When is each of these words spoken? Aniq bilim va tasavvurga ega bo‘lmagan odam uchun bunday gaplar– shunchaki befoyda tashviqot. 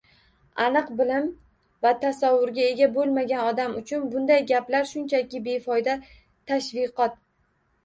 Aniq 0.67 0.87
bilim 1.01 1.27
va 1.85 1.91
tasavvurga 2.05 2.63
ega 2.69 2.87
bo‘lmagan 2.95 3.51
odam 3.51 3.77
uchun 3.83 4.09
bunday 4.15 4.43
gaplar– 4.55 4.89
shunchaki 4.95 5.45
befoyda 5.53 5.97
tashviqot. 6.09 7.25